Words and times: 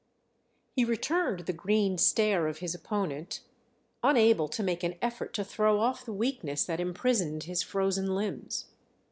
He 0.75 0.83
returned 0.83 1.41
the 1.41 1.53
green 1.53 1.99
stare 1.99 2.47
of 2.47 2.57
his 2.57 2.73
opponent, 2.73 3.41
unable 4.03 4.47
to 4.47 4.63
make 4.63 4.81
an 4.81 4.95
effort 4.99 5.31
to 5.35 5.43
throw 5.43 5.79
off 5.79 6.05
the 6.05 6.11
weakness 6.11 6.65
that 6.65 6.79
imprisoned 6.79 7.43
his 7.43 7.61
frozen 7.61 8.15
limbs. 8.15 8.65